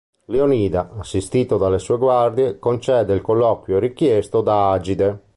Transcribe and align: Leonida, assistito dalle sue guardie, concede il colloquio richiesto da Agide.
Leonida, 0.29 0.89
assistito 0.97 1.57
dalle 1.57 1.77
sue 1.77 1.99
guardie, 1.99 2.57
concede 2.57 3.13
il 3.13 3.21
colloquio 3.21 3.77
richiesto 3.77 4.41
da 4.41 4.71
Agide. 4.71 5.19